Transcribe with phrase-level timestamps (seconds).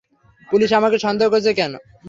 [0.49, 1.79] Police আমাকে সন্দেহ করছে, -কেনো?